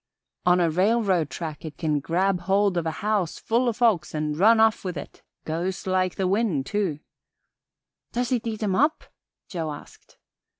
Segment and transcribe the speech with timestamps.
[0.47, 4.35] "On a railroad track it can grab hold of a house full o' folks and
[4.35, 5.21] run off with it.
[5.45, 7.01] Goes like the wind, too."
[8.11, 9.03] "Does it eat 'em up?"
[9.47, 10.17] Joe asked.